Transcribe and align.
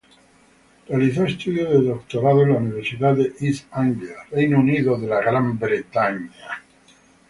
Realizó 0.89 1.25
estudios 1.25 1.69
de 1.69 1.83
doctorado 1.89 2.41
en 2.41 2.49
la 2.53 2.57
Universidad 2.57 3.13
de 3.15 3.33
East 3.39 3.67
Anglia, 3.71 4.15
Reino 4.31 4.59
Unido. 4.59 4.97